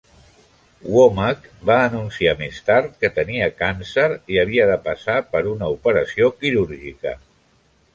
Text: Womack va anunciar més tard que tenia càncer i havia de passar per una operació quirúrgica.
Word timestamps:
Womack 0.95 1.45
va 1.71 1.75
anunciar 1.89 2.33
més 2.41 2.63
tard 2.71 2.97
que 3.03 3.13
tenia 3.19 3.53
càncer 3.63 4.09
i 4.35 4.43
havia 4.47 4.69
de 4.75 4.83
passar 4.91 5.23
per 5.37 5.47
una 5.57 5.75
operació 5.79 6.37
quirúrgica. 6.43 7.19